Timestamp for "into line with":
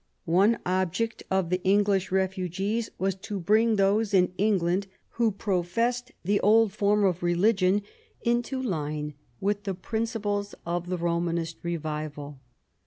8.23-9.61